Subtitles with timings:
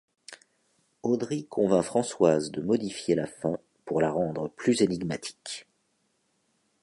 [1.03, 5.67] Audry convainc Françoise de modifier la fin pour la rendre plus énigmatique.